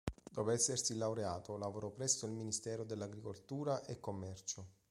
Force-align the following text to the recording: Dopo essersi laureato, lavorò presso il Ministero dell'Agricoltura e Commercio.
Dopo 0.33 0.49
essersi 0.49 0.95
laureato, 0.95 1.57
lavorò 1.57 1.91
presso 1.91 2.25
il 2.25 2.31
Ministero 2.31 2.83
dell'Agricoltura 2.83 3.85
e 3.85 3.99
Commercio. 3.99 4.69